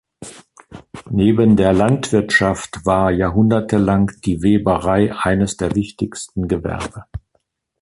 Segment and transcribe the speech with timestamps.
[1.11, 7.05] Neben der Landwirtschaft war jahrhundertelang die Weberei eines der wichtigsten Gewerbe.